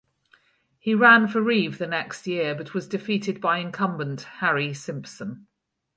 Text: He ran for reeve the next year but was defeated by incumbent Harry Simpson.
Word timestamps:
He 0.79 0.95
ran 0.95 1.27
for 1.27 1.43
reeve 1.43 1.77
the 1.77 1.85
next 1.85 2.25
year 2.25 2.55
but 2.55 2.73
was 2.73 2.87
defeated 2.87 3.39
by 3.39 3.59
incumbent 3.59 4.21
Harry 4.39 4.73
Simpson. 4.73 5.45